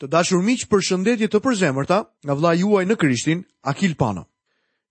Të 0.00 0.08
dashur 0.08 0.40
miq, 0.40 0.62
për 0.72 0.80
shëndetje 0.86 1.26
të 1.28 1.38
përzemërta 1.44 1.96
nga 2.24 2.34
vllai 2.38 2.54
juaj 2.62 2.86
në 2.88 2.96
Krishtin, 2.96 3.42
Akil 3.68 3.98
Pano. 4.00 4.22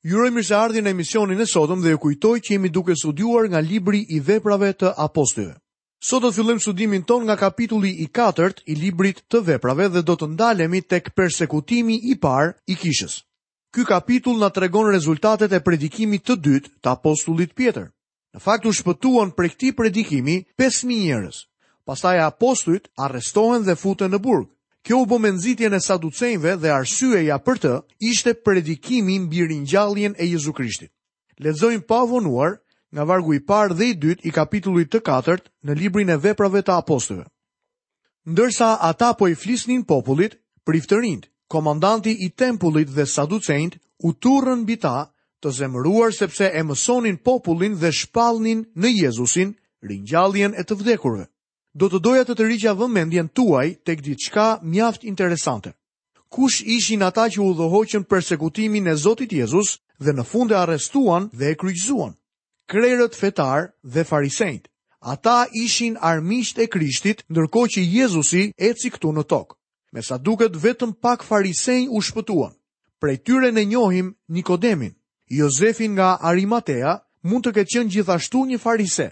Ju 0.05 0.19
uroj 0.19 0.29
mirëseardhje 0.35 0.83
në 0.85 0.91
emisionin 0.93 1.41
e 1.41 1.47
sotëm 1.49 1.81
dhe 1.81 1.95
ju 1.95 2.01
kujtoj 2.03 2.35
që 2.45 2.53
jemi 2.53 2.69
duke 2.69 2.93
studiuar 2.95 3.47
nga 3.49 3.61
libri 3.71 4.03
i 4.15 4.19
veprave 4.21 4.69
të 4.83 4.91
apostujve. 5.05 5.55
Sot 6.05 6.21
do 6.21 6.29
të 6.29 6.35
fillojmë 6.37 6.63
studimin 6.63 7.07
ton 7.09 7.25
nga 7.25 7.35
kapitulli 7.41 7.89
i 8.03 8.05
4 8.19 8.61
i 8.71 8.75
librit 8.83 9.23
të 9.31 9.41
veprave 9.49 9.87
dhe 9.95 10.03
do 10.05 10.13
të 10.15 10.29
ndalemi 10.37 10.81
tek 10.85 11.09
persekutimi 11.17 11.97
i 12.13 12.15
par 12.21 12.53
i 12.71 12.77
kishës. 12.79 13.17
Ky 13.73 13.89
kapitull 13.89 14.37
na 14.39 14.49
tregon 14.55 14.91
rezultatet 14.93 15.51
e 15.51 15.63
predikimit 15.65 16.23
të 16.25 16.37
dytë 16.45 16.71
të 16.85 16.93
apostullit 16.93 17.57
Pjetër. 17.57 17.89
Në 18.37 18.39
fakt 18.45 18.69
u 18.69 18.71
shpëtuan 18.77 19.33
prej 19.35 19.53
këtij 19.57 19.73
predikimi 19.75 20.37
5000 20.55 21.03
njerëz. 21.03 21.35
Pastaj 21.85 22.17
apostujt 22.29 22.89
arrestohen 23.09 23.65
dhe 23.65 23.75
futen 23.75 24.13
në 24.13 24.21
burg. 24.21 24.47
Kjo 24.89 24.97
u 25.03 25.05
bë 25.05 25.17
me 25.21 25.29
e 25.77 25.79
saducejve 25.85 26.51
dhe 26.61 26.69
arsyeja 26.73 27.35
për 27.47 27.57
të 27.63 27.73
ishte 28.11 28.33
predikimi 28.45 29.19
mbi 29.25 29.43
ringjalljen 29.47 30.15
e 30.17 30.25
Jezu 30.25 30.53
Krishtit. 30.59 30.89
Lexojmë 31.45 31.85
pa 31.85 31.99
vonuar 32.09 32.55
nga 32.93 33.03
vargu 33.09 33.33
i 33.37 33.39
parë 33.51 33.75
dhe 33.77 33.85
i 33.85 33.93
dyt 34.01 34.25
i 34.25 34.31
kapitullit 34.33 34.89
të 34.89 35.03
katërt 35.09 35.51
në 35.65 35.75
librin 35.81 36.09
e 36.09 36.17
veprave 36.23 36.61
të 36.65 36.73
apostujve. 36.81 37.25
Ndërsa 38.33 38.71
ata 38.89 39.11
po 39.19 39.27
i 39.29 39.35
flisnin 39.43 39.85
popullit, 39.91 40.39
priftërinjt, 40.65 41.29
komandanti 41.53 42.15
i 42.25 42.33
tempullit 42.41 42.89
dhe 42.89 43.05
saducejnt 43.13 43.77
u 44.09 44.13
turën 44.25 44.63
mbi 44.65 44.79
ta 44.87 44.95
të 45.43 45.53
zemëruar 45.59 46.17
sepse 46.21 46.49
e 46.49 46.63
mësonin 46.65 47.21
popullin 47.29 47.77
dhe 47.81 47.93
shpallnin 47.99 48.65
në 48.73 48.95
Jezusin 49.05 49.53
ringjalljen 49.91 50.57
e 50.57 50.65
të 50.65 50.81
vdekurve 50.81 51.29
do 51.77 51.89
të 51.89 51.99
doja 52.01 52.23
të 52.25 52.35
të 52.35 52.45
rigja 52.47 52.71
vëmendjen 52.73 53.29
tuaj 53.33 53.73
tek 53.85 54.01
diçka 54.01 54.59
mjaft 54.63 55.03
interesante. 55.03 55.73
Kush 56.29 56.61
ishin 56.65 57.01
ata 57.01 57.29
që 57.29 57.39
u 57.41 57.53
dhohoqen 57.53 58.03
persekutimin 58.09 58.87
e 58.87 58.95
Zotit 58.95 59.31
Jezus 59.33 59.79
dhe 59.99 60.11
në 60.13 60.23
fund 60.25 60.51
e 60.51 60.55
arrestuan 60.57 61.29
dhe 61.33 61.51
e 61.51 61.55
kryqëzuan? 61.55 62.13
Krerët 62.69 63.15
fetar 63.17 63.71
dhe 63.83 64.03
farisejt. 64.03 64.67
Ata 65.01 65.47
ishin 65.53 65.97
armisht 66.01 66.59
e 66.59 66.67
Krishtit, 66.67 67.23
nërko 67.29 67.65
që 67.71 67.81
Jezusi 67.81 68.53
e 68.57 68.73
ciktu 68.73 68.97
këtu 68.97 69.09
në 69.17 69.23
tokë. 69.25 69.55
Me 69.93 70.01
sa 70.01 70.17
duket 70.17 70.53
vetëm 70.53 70.93
pak 71.01 71.23
farisej 71.23 71.87
u 71.89 72.01
shpëtuan. 72.01 72.53
Prej 72.99 73.17
tyre 73.23 73.49
në 73.51 73.63
njohim 73.67 74.13
Nikodemin. 74.27 74.93
Jozefin 75.29 75.91
nga 75.95 76.17
Arimatea 76.21 76.99
mund 77.23 77.43
të 77.45 77.51
ke 77.55 77.63
qenë 77.65 77.89
gjithashtu 77.93 78.43
një 78.45 78.57
farise. 78.59 79.09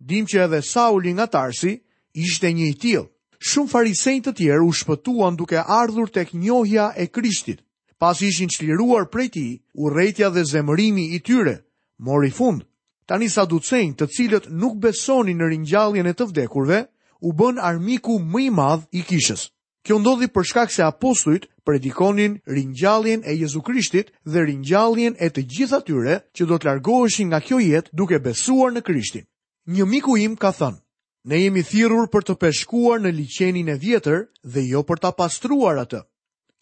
Dim 0.00 0.26
që 0.28 0.38
edhe 0.44 0.60
Sauli 0.62 1.14
nga 1.14 1.26
Tarsi 1.26 1.78
ishte 2.14 2.52
një 2.52 2.68
i 2.68 2.74
tillë. 2.78 3.04
Shumë 3.38 3.70
farisejnë 3.70 4.24
të 4.26 4.32
tjerë 4.38 4.64
u 4.66 4.72
shpëtuan 4.74 5.36
duke 5.38 5.60
ardhur 5.62 6.10
tek 6.10 6.32
njohja 6.34 6.88
e 6.96 7.06
krishtit. 7.06 7.60
Pas 7.98 8.22
ishin 8.22 8.48
qliruar 8.50 9.06
prej 9.10 9.28
ti, 9.30 9.48
u 9.74 9.90
rejtja 9.90 10.28
dhe 10.34 10.42
zemërimi 10.44 11.12
i 11.14 11.20
tyre, 11.22 11.58
mori 11.98 12.30
fund. 12.34 12.64
Tani 13.06 13.28
sa 13.30 13.44
ducejnë 13.46 13.94
të 13.98 14.06
cilët 14.14 14.48
nuk 14.50 14.74
besoni 14.82 15.34
në 15.34 15.48
rinjalljen 15.54 16.06
e 16.06 16.12
të 16.14 16.26
vdekurve, 16.32 16.80
u 17.22 17.32
bën 17.32 17.58
armiku 17.62 18.18
më 18.18 18.40
i 18.42 18.50
madh 18.50 18.84
i 18.90 19.02
kishës. 19.06 19.48
Kjo 19.86 19.98
ndodhi 20.02 20.26
për 20.28 20.44
shkak 20.50 20.70
se 20.74 20.82
apostujt 20.84 21.46
predikonin 21.64 22.38
rinjalljen 22.46 23.22
e 23.24 23.34
Jezu 23.38 23.60
Krishtit 23.62 24.10
dhe 24.26 24.42
rinjalljen 24.50 25.14
e 25.18 25.30
të 25.30 25.46
gjithë 25.54 25.78
atyre 25.78 26.18
që 26.34 26.46
do 26.50 26.58
të 26.58 26.66
largoheshin 26.68 27.30
nga 27.30 27.40
kjo 27.40 27.62
jetë 27.62 27.94
duke 27.96 28.18
besuar 28.18 28.74
në 28.74 28.82
Krishtin. 28.84 29.24
Një 29.66 29.84
miku 29.86 30.18
im 30.18 30.36
ka 30.36 30.50
thënë, 30.52 30.82
Ne 31.28 31.36
jemi 31.44 31.60
thirrur 31.68 32.06
për 32.08 32.24
të 32.24 32.34
peshkuar 32.40 33.02
në 33.04 33.10
liçenin 33.12 33.68
e 33.68 33.74
vjetër 33.82 34.22
dhe 34.52 34.62
jo 34.64 34.80
për 34.88 35.00
ta 35.02 35.08
pastruar 35.12 35.76
atë. 35.82 35.98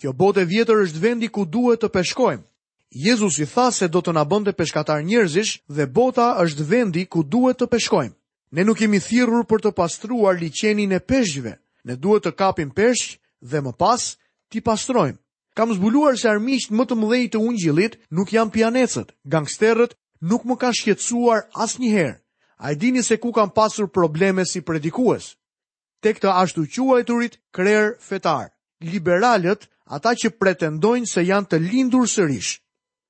Kjo 0.02 0.10
botë 0.22 0.42
e 0.42 0.48
vjetër 0.52 0.80
është 0.86 1.02
vendi 1.04 1.28
ku 1.30 1.44
duhet 1.46 1.84
të 1.84 1.90
peshkojmë. 1.94 2.42
Jezusi 3.06 3.46
tha 3.52 3.68
se 3.76 3.86
do 3.94 4.02
të 4.02 4.14
na 4.18 4.24
bënte 4.32 4.56
peshkatar 4.58 5.04
njerëzish 5.06 5.52
dhe 5.76 5.86
bota 5.98 6.26
është 6.42 6.66
vendi 6.72 7.04
ku 7.12 7.22
duhet 7.34 7.60
të 7.62 7.68
peshkojmë. 7.76 8.16
Ne 8.58 8.62
nuk 8.66 8.82
jemi 8.82 8.98
thirrur 9.06 9.46
për 9.46 9.62
të 9.68 9.74
pastruar 9.78 10.34
liçenin 10.42 10.96
e 10.98 10.98
peshqve. 11.10 11.52
Ne 11.86 11.94
duhet 12.02 12.26
të 12.26 12.32
kapim 12.40 12.74
peshq 12.78 13.20
dhe 13.50 13.58
më 13.62 13.72
pas 13.82 14.02
ti 14.50 14.58
pastrojmë. 14.66 15.20
Kam 15.56 15.78
zbuluar 15.78 16.18
se 16.18 16.26
armiqt 16.34 16.74
më 16.74 16.84
të 16.90 16.94
mëdhej 17.00 17.24
të 17.32 17.38
ungjillit 17.48 17.94
nuk 18.16 18.34
janë 18.34 18.54
pianecët. 18.56 19.14
Gangsterët 19.34 19.92
nuk 20.30 20.42
më 20.48 20.54
kanë 20.62 20.78
shqetësuar 20.82 21.46
asnjëherë 21.64 22.18
a 22.58 22.72
i 22.72 22.76
dini 22.76 23.02
se 23.02 23.16
ku 23.16 23.30
kam 23.32 23.50
pasur 23.50 23.88
probleme 23.88 24.44
si 24.48 24.60
predikues. 24.64 25.36
Te 26.00 26.12
këtë 26.12 26.28
ashtu 26.42 26.64
quajturit, 26.68 27.38
krer 27.50 27.96
fetar. 28.00 28.50
Liberalet, 28.80 29.68
ata 29.88 30.12
që 30.14 30.30
pretendojnë 30.38 31.06
se 31.08 31.22
janë 31.24 31.46
të 31.48 31.58
lindur 31.70 32.06
sërish. 32.06 32.60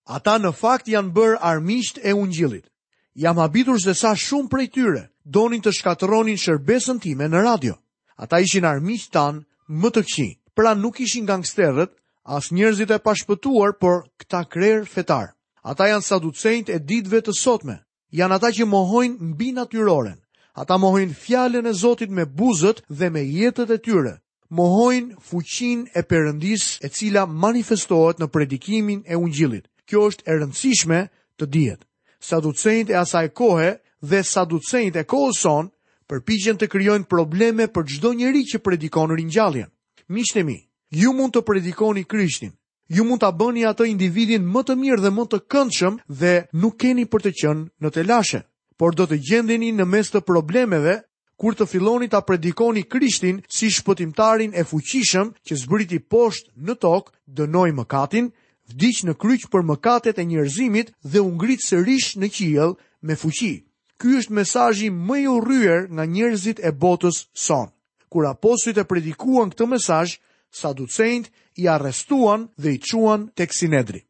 Ata 0.06 0.38
në 0.38 0.52
fakt 0.54 0.88
janë 0.88 1.10
bërë 1.12 1.38
armisht 1.42 1.98
e 2.02 2.12
ungjilit. 2.14 2.66
Jam 3.14 3.38
abitur 3.38 3.80
se 3.80 3.94
sa 3.94 4.14
shumë 4.14 4.48
prej 4.50 4.68
tyre 4.74 5.02
donin 5.24 5.62
të 5.62 5.72
shkatronin 5.72 6.36
shërbesën 6.38 7.00
time 7.02 7.26
në 7.28 7.42
radio. 7.42 7.74
Ata 8.16 8.38
ishin 8.38 8.64
armisht 8.64 9.12
tanë 9.12 9.42
më 9.68 9.88
të 9.90 10.02
këqin, 10.06 10.32
pra 10.54 10.74
nuk 10.74 11.00
ishin 11.00 11.26
gangsterët, 11.26 11.90
as 12.24 12.50
njerëzit 12.54 12.90
e 12.90 12.98
pashpëtuar, 13.02 13.78
por 13.80 14.06
këta 14.18 14.44
krer 14.48 14.84
fetar. 14.86 15.34
Ata 15.66 15.88
janë 15.90 16.06
saducejnët 16.08 16.68
e 16.70 16.78
ditëve 16.86 17.22
të 17.26 17.32
sotme 17.34 17.82
janë 18.14 18.34
ata 18.38 18.50
që 18.54 18.66
mohojnë 18.70 19.18
mbi 19.32 19.52
natyroren. 19.56 20.18
Ata 20.56 20.78
mohojnë 20.80 21.14
fjallën 21.14 21.66
e 21.68 21.72
Zotit 21.74 22.10
me 22.10 22.24
buzët 22.24 22.82
dhe 22.88 23.10
me 23.10 23.20
jetët 23.22 23.70
e 23.70 23.78
tyre. 23.84 24.14
Mohojnë 24.50 25.16
fuqin 25.28 25.80
e 25.98 26.02
përëndis 26.10 26.64
e 26.84 26.88
cila 26.88 27.26
manifestohet 27.26 28.20
në 28.22 28.28
predikimin 28.34 29.02
e 29.12 29.16
ungjilit. 29.18 29.66
Kjo 29.88 30.06
është 30.10 30.24
e 30.26 30.32
rëndësishme 30.38 31.00
të 31.38 31.44
djetë. 31.54 31.84
Saducejnët 32.28 32.90
e 32.90 32.96
asaj 33.04 33.26
kohe 33.36 33.70
dhe 34.10 34.22
saducejnët 34.32 34.96
e 35.02 35.04
kohë 35.12 35.32
son 35.44 35.64
përpijen 36.10 36.56
të 36.58 36.70
kryojnë 36.72 37.10
probleme 37.10 37.66
për 37.68 37.84
gjdo 37.90 38.12
njeri 38.22 38.44
që 38.50 38.62
predikon 38.64 39.12
rinjalljen. 39.18 39.70
Mishtemi, 40.08 40.56
ju 40.90 41.12
mund 41.12 41.34
të 41.34 41.42
predikoni 41.42 42.04
Krishtin, 42.06 42.54
ju 42.88 43.04
mund 43.04 43.20
ta 43.20 43.32
bëni 43.32 43.66
atë 43.66 43.86
individin 43.90 44.46
më 44.46 44.62
të 44.66 44.74
mirë 44.82 45.02
dhe 45.02 45.10
më 45.12 45.24
të 45.30 45.38
këndshëm 45.50 45.94
dhe 46.20 46.32
nuk 46.62 46.76
keni 46.78 47.04
për 47.10 47.24
të 47.26 47.32
qenë 47.42 47.64
në 47.82 47.90
telashe, 47.92 48.40
por 48.78 48.94
do 48.94 49.06
të 49.08 49.18
gjendeni 49.28 49.72
në 49.74 49.84
mes 49.90 50.10
të 50.12 50.22
problemeve 50.26 51.00
kur 51.36 51.52
të 51.56 51.66
filloni 51.68 52.08
ta 52.08 52.20
predikoni 52.24 52.86
Krishtin 52.88 53.42
si 53.48 53.68
shpëtimtarin 53.74 54.54
e 54.56 54.62
fuqishëm 54.64 55.34
që 55.46 55.54
zbriti 55.62 55.98
poshtë 56.00 56.54
në 56.62 56.74
tokë, 56.80 57.10
dënoi 57.26 57.72
mëkatin, 57.76 58.30
vdiq 58.72 59.02
në 59.04 59.14
kryq 59.20 59.48
për 59.52 59.66
mëkatet 59.70 60.18
e 60.18 60.24
njerëzimit 60.24 60.92
dhe 61.02 61.20
u 61.20 61.30
ngrit 61.36 61.60
sërish 61.66 62.16
në 62.16 62.28
qiell 62.34 62.76
me 63.02 63.16
fuqi. 63.20 63.66
Ky 64.00 64.16
është 64.20 64.32
mesazhi 64.38 64.88
më 64.90 65.16
i 65.18 65.26
urryer 65.30 65.82
nga 65.92 66.04
njerëzit 66.04 66.60
e 66.64 66.72
botës 66.72 67.26
son. 67.32 67.68
Kur 68.08 68.28
apostujt 68.28 68.78
e 68.80 68.84
predikuan 68.88 69.50
këtë 69.52 69.66
mesazh, 69.72 70.16
saducejt 70.52 71.28
i 71.56 71.66
arrestuan 71.68 72.48
dhe 72.56 72.70
i 72.74 72.78
quan 72.88 73.20
tek 73.34 73.50
Sinedri. 73.54 74.00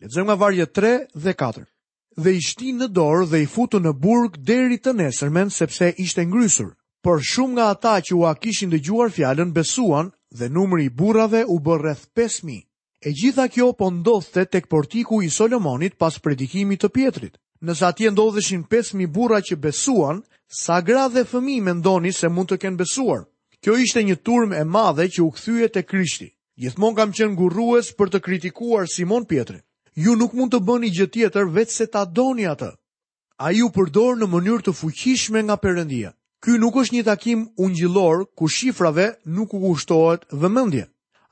Lexojm 0.00 0.24
nga 0.26 0.34
varje 0.34 0.66
3 0.66 1.06
dhe 1.24 1.32
4. 1.42 1.64
Dhe 2.22 2.30
i 2.36 2.40
shtin 2.48 2.76
në 2.80 2.88
dorë 2.98 3.26
dhe 3.30 3.40
i 3.42 3.46
futën 3.54 3.82
në 3.84 3.92
burg 4.04 4.36
deri 4.50 4.78
të 4.80 4.92
nesërmen 5.02 5.50
sepse 5.50 5.92
ishte 6.04 6.24
ngrysur. 6.24 6.70
Por 7.04 7.20
shumë 7.30 7.52
nga 7.56 7.64
ata 7.74 7.94
që 8.04 8.12
u 8.16 8.22
dhe 8.24 8.68
dëgjuar 8.74 9.10
fjalën 9.16 9.52
besuan 9.52 10.06
dhe 10.38 10.48
numri 10.48 10.84
i 10.84 10.90
burrave 11.00 11.44
u 11.44 11.60
bën 11.64 11.78
rreth 11.82 12.04
5000. 12.16 12.62
E 13.06 13.10
gjitha 13.12 13.48
kjo 13.48 13.72
po 13.72 13.90
ndodhte 13.90 14.44
tek 14.44 14.66
portiku 14.72 15.22
i 15.22 15.28
Solomonit 15.30 15.94
pas 15.98 16.18
predikimit 16.18 16.80
të 16.82 16.88
Pjetrit. 16.88 17.34
Në 17.60 17.72
atje 17.86 18.10
ndodheshin 18.10 18.64
5000 18.64 19.06
burra 19.06 19.40
që 19.44 19.56
besuan, 19.56 20.22
sa 20.48 20.80
gra 20.80 21.08
dhe 21.12 21.24
fëmijë 21.28 21.62
mendoni 21.68 22.12
se 22.12 22.28
mund 22.28 22.48
të 22.50 22.56
kenë 22.62 22.76
besuar. 22.80 23.24
Kjo 23.62 23.76
ishte 23.84 24.00
një 24.04 24.16
turm 24.24 24.52
e 24.52 24.64
madhe 24.64 25.04
që 25.12 25.20
u 25.22 25.28
kthyet 25.30 25.72
te 25.72 25.82
Krishti. 25.82 26.28
Gjithmon 26.62 26.94
kam 26.96 27.12
qenë 27.18 27.34
gurrues 27.38 27.88
për 28.00 28.10
të 28.14 28.18
kritikuar 28.24 28.86
Simon 28.90 29.24
Pietrin. 29.30 29.62
Ju 30.02 30.12
nuk 30.18 30.34
mund 30.40 30.52
të 30.54 30.60
bëni 30.68 30.90
gjë 30.98 31.06
tjetër 31.16 31.48
vetë 31.56 31.74
se 31.76 31.86
ta 31.94 32.02
doni 32.18 32.44
atë. 32.50 32.68
A 33.42 33.48
ju 33.56 33.70
përdor 33.78 34.14
në 34.20 34.28
mënyrë 34.34 34.66
të 34.68 34.74
fuqishme 34.80 35.42
nga 35.48 35.56
përëndia. 35.64 36.12
Ky 36.44 36.54
nuk 36.62 36.76
është 36.82 36.94
një 36.94 37.04
takim 37.08 37.42
ungjillor 37.66 38.22
ku 38.38 38.46
shifrave 38.56 39.08
nuk 39.34 39.54
u 39.54 39.58
kushtohet 39.64 40.28
vëmendje. 40.42 40.84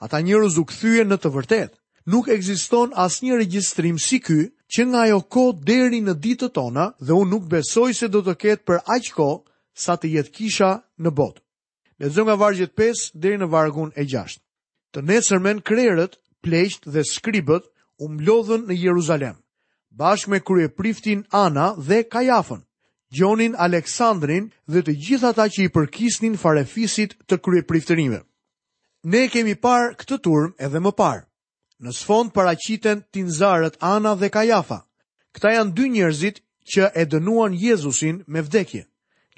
Ata 0.03 0.21
njerëz 0.27 0.59
u 0.59 0.65
kthyen 0.71 1.13
në 1.13 1.21
të 1.23 1.33
vërtetë. 1.37 1.75
Nuk 2.13 2.27
ekziston 2.37 2.91
asnjë 3.07 3.37
regjistrim 3.43 3.99
si 4.07 4.19
ky 4.27 4.41
që 4.75 4.87
nga 4.91 5.05
ajo 5.07 5.21
kohë 5.35 5.59
deri 5.71 6.01
në 6.03 6.17
ditët 6.25 6.55
tona 6.59 6.89
dhe 7.07 7.15
unë 7.23 7.31
nuk 7.31 7.47
besoj 7.55 7.93
se 8.01 8.11
do 8.11 8.25
të 8.27 8.35
ketë 8.43 8.67
për 8.67 8.83
aq 8.97 9.13
kohë 9.21 9.85
sa 9.87 9.95
të 9.97 10.11
jetë 10.17 10.35
kisha 10.41 10.71
në 11.05 11.15
botë. 11.21 11.41
Lexo 12.03 12.25
nga 12.27 12.35
vargjet 12.43 12.75
5 12.87 13.09
deri 13.23 13.39
në 13.45 13.51
vargun 13.55 13.95
e 13.95 14.03
6. 14.17 14.43
Të 14.93 15.01
nesërmen 15.09 15.61
krerët, 15.65 16.19
pleqt 16.45 16.85
dhe 16.93 17.03
skribët 17.09 17.65
u 17.99 18.11
mblodhën 18.13 18.67
në 18.69 18.75
Jeruzalem, 18.77 19.39
bashkë 19.97 20.31
me 20.33 20.41
krye 20.45 20.69
priftin 20.69 21.23
Ana 21.33 21.71
dhe 21.89 22.03
Kajafën, 22.13 22.61
Gjonin 23.17 23.57
Aleksandrin 23.67 24.51
dhe 24.69 24.83
të 24.85 24.93
gjitha 25.07 25.31
ta 25.39 25.47
që 25.55 25.65
i 25.65 25.73
përkisnin 25.77 26.37
farefisit 26.43 27.17
të 27.29 27.39
krye 27.45 27.65
priftërime. 27.71 28.21
Ne 29.13 29.23
kemi 29.33 29.57
parë 29.65 29.95
këtë 30.03 30.19
turm 30.29 30.53
edhe 30.67 30.83
më 30.85 30.93
parë. 31.01 31.25
Në 31.83 31.91
sfond 31.99 32.35
paraqiten 32.37 33.01
tinzarët 33.13 33.81
Ana 33.81 34.13
dhe 34.21 34.29
Kajafa. 34.37 34.79
Këta 35.33 35.55
janë 35.57 35.75
dy 35.77 35.89
njerëzit 35.97 36.45
që 36.73 36.93
e 37.01 37.09
dënuan 37.13 37.57
Jezusin 37.65 38.21
me 38.29 38.45
vdekje. 38.45 38.85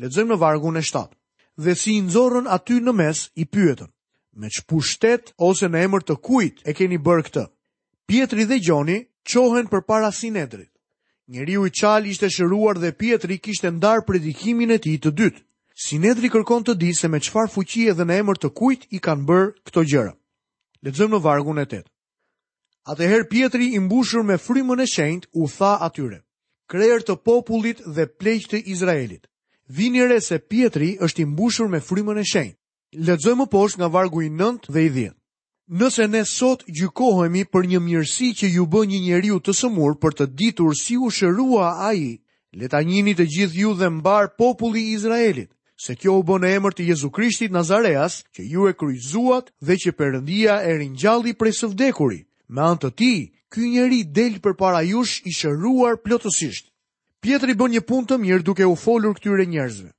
Lexojmë 0.02 0.34
në 0.34 0.40
vargun 0.42 0.76
e 0.76 0.82
7. 0.82 1.08
Dhe 1.64 1.78
si 1.78 1.94
i 1.98 2.02
nxorrën 2.08 2.50
aty 2.58 2.82
në 2.82 2.92
mes 3.02 3.20
i 3.42 3.46
pyetën: 3.54 3.86
me 4.36 4.48
që 4.50 4.64
pushtet 4.68 5.28
ose 5.38 5.68
në 5.70 5.84
emër 5.86 6.04
të 6.08 6.16
kujt 6.26 6.62
e 6.68 6.72
keni 6.74 6.98
bërë 6.98 7.24
këtë. 7.28 7.44
Pietri 8.10 8.46
dhe 8.48 8.58
Gjoni 8.60 8.98
qohen 9.30 9.68
për 9.70 9.84
para 9.86 10.10
sinedrit. 10.12 10.70
Njëri 11.30 11.54
u 11.60 11.66
i 11.66 11.70
ishte 12.12 12.28
shëruar 12.28 12.78
dhe 12.80 12.92
Pietri 12.92 13.38
kishte 13.38 13.70
ndarë 13.70 14.04
predikimin 14.06 14.70
e 14.70 14.78
ti 14.78 14.98
të 14.98 15.10
dytë. 15.14 15.42
Sinedri 15.74 16.28
kërkon 16.30 16.64
të 16.64 16.74
di 16.76 16.92
se 16.94 17.08
me 17.08 17.18
qëfar 17.18 17.48
fuqie 17.52 17.94
dhe 17.94 18.04
në 18.04 18.14
emër 18.20 18.36
të 18.38 18.50
kujt 18.58 18.86
i 18.90 18.98
kanë 18.98 19.24
bërë 19.28 19.52
këto 19.66 19.82
gjëra. 19.90 20.12
Letëzëm 20.84 21.10
në 21.14 21.20
vargun 21.24 21.58
e 21.58 21.64
tëtë. 21.64 21.90
Ateher 22.92 23.24
Pietri 23.30 23.72
imbushur 23.74 24.22
me 24.22 24.34
frymën 24.36 24.80
e 24.80 24.86
shendë 24.86 25.28
u 25.32 25.48
tha 25.48 25.78
atyre, 25.86 26.20
krejër 26.68 27.02
të 27.06 27.14
popullit 27.24 27.80
dhe 27.96 28.04
plejqë 28.20 28.50
të 28.50 28.60
Izraelit. 28.74 29.24
Vini 29.68 30.04
re 30.04 30.20
se 30.20 30.36
Pietri 30.38 30.92
është 31.00 31.22
imbushur 31.24 31.68
me 31.72 31.80
frymën 31.80 32.20
e 32.20 32.24
shendë 32.28 32.58
Ledzojmë 32.94 33.46
poshtë 33.50 33.80
nga 33.80 33.88
vargu 33.90 34.20
i 34.22 34.28
9 34.30 34.68
dhe 34.70 34.82
i 34.86 34.90
10. 34.92 35.14
Nëse 35.80 36.04
ne 36.06 36.20
sot 36.28 36.60
gjykohemi 36.70 37.42
për 37.50 37.66
një 37.70 37.80
mirësi 37.82 38.28
që 38.38 38.50
ju 38.54 38.66
bë 38.70 38.82
një 38.90 38.98
njeriu 39.06 39.38
të 39.42 39.54
sëmur 39.60 39.96
për 40.02 40.14
të 40.18 40.26
ditur 40.38 40.76
si 40.78 40.94
u 41.02 41.08
shërua 41.10 41.70
ai, 41.88 42.20
le 42.54 42.68
ta 42.70 42.82
njihni 42.86 43.16
të 43.18 43.26
gjithë 43.34 43.58
ju 43.64 43.72
dhe 43.80 43.88
mbar 43.96 44.28
populli 44.38 44.84
i 44.86 44.92
Izraelit, 44.94 45.50
se 45.74 45.96
kjo 45.98 46.20
u 46.20 46.22
bën 46.28 46.44
në 46.44 46.52
emër 46.60 46.76
të 46.76 46.86
Jezu 46.92 47.10
Krishtit 47.10 47.50
Nazareas, 47.56 48.20
që 48.30 48.46
ju 48.52 48.68
e 48.70 48.76
kryqëzuat 48.78 49.50
dhe 49.60 49.76
që 49.82 49.94
Perëndia 49.98 50.60
e 50.62 50.76
ringjalli 50.78 51.34
prej 51.34 51.54
së 51.58 51.72
vdekurit. 51.72 52.28
Me 52.46 52.62
anë 52.62 52.82
të 52.84 52.90
tij, 53.00 53.18
ky 53.50 53.72
njeri 53.74 54.04
del 54.04 54.38
përpara 54.44 54.84
jush 54.86 55.22
i 55.26 55.34
shëruar 55.34 55.98
plotësisht. 56.04 56.70
Pietri 57.20 57.58
bën 57.58 57.74
një 57.74 57.82
punë 57.88 58.06
të 58.12 58.20
mirë 58.22 58.46
duke 58.46 58.62
u 58.70 58.76
folur 58.78 59.16
këtyre 59.18 59.48
njerëzve. 59.50 59.90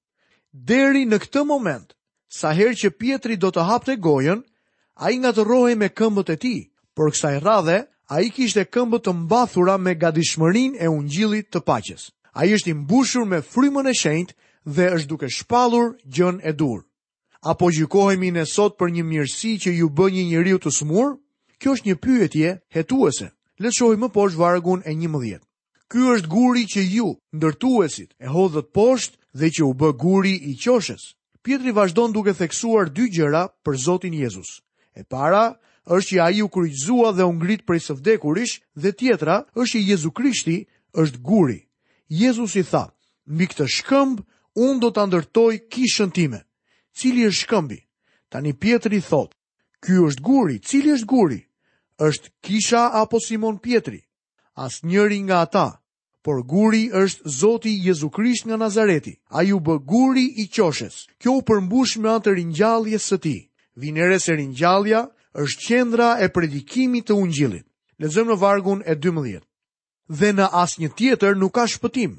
Deri 0.56 1.04
në 1.10 1.18
këtë 1.26 1.44
moment, 1.44 1.95
sa 2.36 2.52
herë 2.52 2.76
që 2.80 2.90
Pietri 3.00 3.38
do 3.40 3.48
të 3.56 3.64
hapte 3.70 3.94
gojën, 4.04 4.42
a 5.06 5.12
i 5.14 5.20
nga 5.22 5.32
të 5.36 5.44
rohe 5.48 5.76
me 5.80 5.88
këmbët 6.00 6.34
e 6.36 6.38
ti, 6.44 6.56
por 6.96 7.14
kësa 7.14 7.32
i 7.38 7.42
radhe, 7.44 7.78
a 8.12 8.16
i 8.26 8.32
kishte 8.36 8.66
këmbët 8.76 9.06
të 9.08 9.14
mbathura 9.22 9.78
me 9.80 9.94
gadishmërin 10.02 10.76
e 10.84 10.90
ungjilit 10.92 11.48
të 11.52 11.62
paches. 11.68 12.10
A 12.40 12.44
i 12.48 12.52
është 12.58 12.72
imbushur 12.74 13.24
me 13.26 13.40
frymën 13.52 13.88
e 13.88 13.94
shenjt 14.02 14.36
dhe 14.76 14.86
është 14.98 15.10
duke 15.12 15.30
shpalur 15.38 15.88
gjën 16.16 16.42
e 16.44 16.52
dur. 16.62 16.78
Apo 17.52 17.70
gjykohemi 17.76 18.34
në 18.36 18.44
sot 18.52 18.76
për 18.80 18.92
një 18.96 19.04
mirësi 19.12 19.54
që 19.64 19.72
ju 19.80 19.88
bë 19.98 20.08
një 20.16 20.24
njëriu 20.32 20.60
të 20.62 20.72
smur? 20.80 21.16
Kjo 21.60 21.76
është 21.78 21.88
një 21.90 21.96
pyetje 22.04 22.52
hetuese. 22.76 23.32
Le 23.62 23.70
më 24.02 24.10
poshtë 24.16 24.38
vargun 24.44 24.82
e 24.86 24.92
11. 24.94 25.40
Ky 25.92 26.00
është 26.14 26.32
guri 26.34 26.64
që 26.74 26.82
ju 26.96 27.08
ndërtuesit 27.38 28.12
e 28.20 28.28
hodhët 28.36 28.74
poshtë 28.76 29.16
dhe 29.40 29.48
që 29.56 29.62
u 29.70 29.74
bë 29.80 29.90
guri 30.04 30.36
i 30.52 30.58
qoshes. 30.66 31.04
Pietri 31.46 31.70
vazhdon 31.78 32.10
duke 32.16 32.32
theksuar 32.34 32.90
dy 32.90 33.04
gjëra 33.14 33.44
për 33.64 33.76
Zotin 33.86 34.14
Jezus. 34.18 34.50
E 34.98 35.04
para 35.14 35.44
është 35.94 36.08
që 36.18 36.22
ai 36.26 36.40
u 36.42 36.48
kryqëzua 36.50 37.10
dhe 37.14 37.24
u 37.30 37.36
ngrit 37.38 37.62
prej 37.70 37.82
së 37.86 37.94
vdekurish 38.00 38.56
dhe 38.82 38.90
tjetra 38.98 39.36
është 39.60 39.72
që 39.78 39.82
Jezu 39.92 40.10
Krishti 40.18 40.56
është 41.02 41.20
guri. 41.30 41.60
Jezus 42.22 42.56
i 42.58 42.64
tha: 42.72 42.84
"Mbi 43.34 43.46
këtë 43.52 43.68
shkëmb 43.76 44.24
unë 44.66 44.80
do 44.82 44.90
ta 44.96 45.04
ndërtoj 45.06 45.54
kishën 45.74 46.10
time." 46.18 46.40
Cili 46.98 47.28
është 47.30 47.42
shkëmbi? 47.44 47.80
Tani 48.34 48.52
Pietri 48.62 48.98
thot: 49.10 49.38
"Ky 49.86 50.02
është 50.08 50.26
guri, 50.28 50.58
cili 50.70 50.90
është 50.98 51.06
guri? 51.14 51.40
Është 52.08 52.28
kisha 52.46 52.82
apo 53.02 53.22
Simon 53.28 53.62
Pietri?" 53.62 54.02
Asnjëri 54.66 55.20
nga 55.26 55.46
ata 55.46 55.68
por 56.26 56.42
guri 56.54 56.84
është 57.00 57.30
Zoti 57.40 57.72
Jezu 57.86 58.08
Krisht 58.16 58.46
nga 58.48 58.58
Nazareti. 58.66 59.14
A 59.30 59.40
ju 59.50 59.58
bë 59.68 59.76
guri 59.92 60.26
i 60.42 60.46
qoshes, 60.56 60.96
kjo 61.22 61.32
u 61.38 61.44
përmbush 61.48 61.94
me 62.02 62.10
të 62.26 62.30
rinjallje 62.40 62.98
së 63.08 63.18
ti. 63.24 63.36
Vinere 63.84 64.18
se 64.26 64.34
rinjallja 64.40 65.02
është 65.44 65.64
qendra 65.68 66.10
e 66.20 66.28
predikimit 66.36 67.06
të 67.12 67.18
ungjilit. 67.22 67.66
Lezëm 68.02 68.28
në 68.32 68.38
vargun 68.42 68.82
e 68.82 68.94
12. 69.06 69.44
Dhe 70.20 70.30
në 70.40 70.46
asnjë 70.64 70.90
tjetër 70.98 71.34
nuk 71.42 71.54
ka 71.58 71.66
shpëtim, 71.74 72.14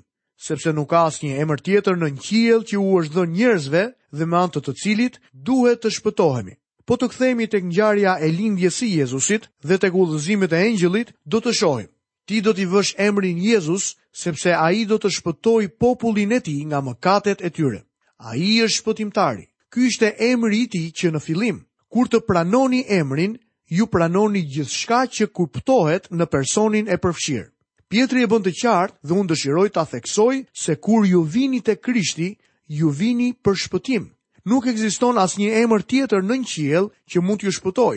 sepse 0.47 0.71
nuk 0.77 0.89
ka 0.93 0.99
asnjë 1.11 1.35
emër 1.43 1.61
tjetër 1.67 1.99
në 1.99 2.09
qiell 2.27 2.63
që 2.69 2.77
u 2.79 2.87
është 3.01 3.15
dhënë 3.17 3.37
njerëzve 3.39 3.83
dhe 4.21 4.25
me 4.31 4.37
anë 4.43 4.53
të 4.55 4.61
të 4.65 4.77
cilit 4.83 5.15
duhet 5.47 5.83
të 5.83 5.91
shpëtohemi. 5.99 6.55
Po 6.87 6.95
të 6.97 7.07
kthehemi 7.11 7.47
tek 7.51 7.65
ngjarja 7.69 8.13
e 8.23 8.29
lindjes 8.39 8.79
së 8.79 8.87
Jezusit 9.01 9.51
dhe 9.67 9.77
tek 9.83 9.93
udhëzimet 10.03 10.53
e 10.55 10.63
engjilit, 10.71 11.09
do 11.33 11.39
të 11.43 11.51
shohim 11.59 11.91
ti 12.27 12.41
do 12.43 12.53
t'i 12.53 12.67
vësh 12.67 12.97
emrin 12.99 13.39
Jezus, 13.39 13.95
sepse 14.13 14.51
a 14.55 14.67
i 14.75 14.83
do 14.91 14.99
të 14.99 15.11
shpëtoj 15.17 15.69
popullin 15.81 16.33
e 16.37 16.41
ti 16.43 16.57
nga 16.67 16.83
mëkatet 16.83 17.41
e 17.47 17.51
tyre. 17.55 17.81
A 18.27 18.35
i 18.37 18.59
është 18.67 18.81
shpëtimtari. 18.83 19.47
Ky 19.73 19.87
ishte 19.89 20.09
emri 20.33 20.65
i 20.65 20.69
ti 20.73 20.83
që 20.91 21.13
në 21.15 21.21
filim. 21.21 21.63
Kur 21.93 22.09
të 22.09 22.23
pranoni 22.27 22.83
emrin, 22.89 23.37
ju 23.69 23.87
pranoni 23.87 24.43
gjithshka 24.53 25.01
që 25.15 25.25
kuptohet 25.37 26.11
në 26.11 26.27
personin 26.33 26.89
e 26.91 26.97
përfshirë. 27.03 27.47
Pietri 27.91 28.23
e 28.23 28.27
bënd 28.31 28.49
të 28.49 28.53
qartë 28.61 28.99
dhe 29.07 29.15
unë 29.15 29.31
dëshiroj 29.31 29.69
të 29.71 29.81
atheksoj 29.85 30.35
se 30.59 30.75
kur 30.83 31.07
ju 31.07 31.21
vini 31.23 31.61
të 31.63 31.77
krishti, 31.85 32.33
ju 32.67 32.91
vini 32.91 33.31
për 33.45 33.55
shpëtim. 33.65 34.09
Nuk 34.51 34.67
eksiston 34.71 35.19
as 35.23 35.37
një 35.39 35.63
emër 35.63 35.87
tjetër 35.87 36.23
në 36.27 36.41
në 36.43 36.49
qiel 36.51 36.91
që 37.11 37.23
mund 37.23 37.41
t'ju 37.43 37.53
shpëtoj. 37.59 37.97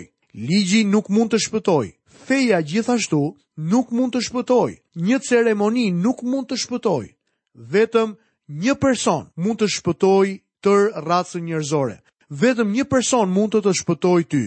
Ligji 0.49 0.83
nuk 0.85 1.09
mund 1.09 1.33
të 1.33 1.39
shpëtoj 1.47 1.85
feja 2.25 2.59
gjithashtu 2.65 3.21
nuk 3.71 3.87
mund 3.95 4.13
të 4.15 4.21
shpëtoj. 4.27 4.71
Një 5.07 5.17
ceremoni 5.27 5.87
nuk 5.91 6.21
mund 6.23 6.49
të 6.49 6.57
shpëtoj. 6.63 7.05
Vetëm 7.73 8.15
një 8.63 8.75
person 8.81 9.27
mund 9.39 9.59
të 9.61 9.67
shpëtoj 9.77 10.25
tër 10.63 10.81
racën 11.07 11.43
njerëzore. 11.49 11.97
Vetëm 12.41 12.69
një 12.75 12.85
person 12.91 13.31
mund 13.33 13.55
të 13.55 13.61
të 13.65 13.73
shpëtoj 13.81 14.21
ty, 14.31 14.43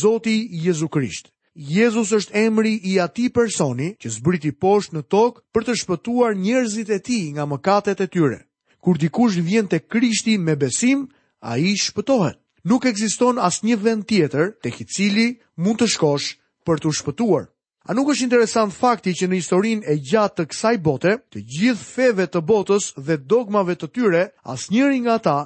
Zoti 0.00 0.36
Jezu 0.64 0.88
Krisht. 0.92 1.32
Jezus 1.58 2.12
është 2.14 2.36
emri 2.44 2.74
i 2.86 2.98
ati 3.02 3.26
personi 3.34 3.94
që 3.98 4.08
zbriti 4.18 4.52
poshtë 4.52 4.94
në 4.96 5.02
tokë 5.12 5.42
për 5.52 5.62
të 5.66 5.74
shpëtuar 5.80 6.36
njerëzit 6.38 6.90
e 6.94 6.98
ti 7.02 7.20
nga 7.34 7.48
mëkatet 7.50 8.04
e 8.04 8.06
tyre. 8.06 8.38
Kur 8.78 8.98
dikush 9.00 9.40
vjen 9.42 9.66
të 9.66 9.80
krishti 9.90 10.36
me 10.38 10.54
besim, 10.60 11.08
a 11.42 11.56
i 11.58 11.72
shpëtohet. 11.74 12.38
Nuk 12.68 12.86
eksiston 12.86 13.38
as 13.42 13.62
një 13.66 13.76
vend 13.82 14.06
tjetër 14.06 14.54
të 14.62 14.68
kicili 14.76 15.26
mund 15.56 15.80
të 15.82 15.88
shkosh 15.94 16.36
për 16.68 16.82
të 16.84 16.90
shpëtuar. 17.00 17.44
A 17.88 17.94
nuk 17.96 18.10
është 18.12 18.24
interesant 18.26 18.74
fakti 18.76 19.14
që 19.16 19.28
në 19.30 19.36
historinë 19.40 19.86
e 19.88 19.94
gjatë 20.08 20.34
të 20.36 20.44
kësaj 20.52 20.74
bote, 20.84 21.12
të 21.32 21.38
gjithë 21.52 21.84
feve 21.92 22.26
të 22.28 22.42
botës 22.50 22.90
dhe 23.06 23.16
dogmave 23.32 23.76
të 23.80 23.88
tyre, 23.96 24.24
asnjëri 24.54 24.98
nga 25.06 25.14
ata 25.18 25.36